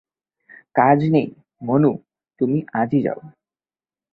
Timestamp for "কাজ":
0.75-0.99